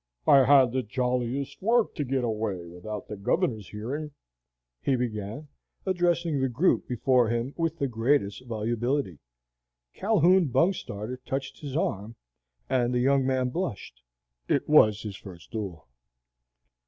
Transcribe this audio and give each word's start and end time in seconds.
"I 0.25 0.45
had 0.45 0.71
the 0.71 0.81
jolliest 0.81 1.61
work 1.61 1.93
to 1.93 2.03
get 2.03 2.23
away 2.23 2.65
without 2.65 3.07
the 3.07 3.15
governor's 3.15 3.69
hearing," 3.69 4.09
he 4.81 4.95
began, 4.95 5.47
addressing 5.85 6.41
the 6.41 6.49
group 6.49 6.87
before 6.87 7.29
him 7.29 7.53
with 7.55 7.77
the 7.77 7.87
greatest 7.87 8.43
volubility. 8.47 9.19
Calhoun 9.93 10.47
Bungstarter 10.47 11.17
touched 11.23 11.59
his 11.59 11.77
arm, 11.77 12.15
and 12.67 12.91
the 12.95 12.99
young 12.99 13.27
man 13.27 13.49
blushed. 13.49 14.01
It 14.47 14.67
was 14.67 15.03
his 15.03 15.17
first 15.17 15.51
duel. 15.51 15.87